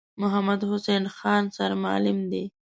محمدحسین 0.21 1.03
خان 1.15 1.43
سرمعلم 1.57 2.17
دی. 2.31 2.43